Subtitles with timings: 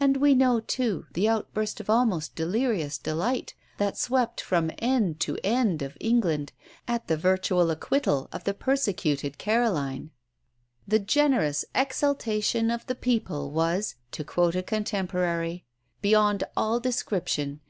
[0.00, 5.38] And we know, too, the outburst of almost delirious delight that swept from end to
[5.44, 6.50] end of England
[6.88, 10.10] at the virtual acquittal of the persecuted Caroline.
[10.88, 15.64] "The generous exultation of the people was," to quote a contemporary,
[16.00, 17.60] "beyond all description.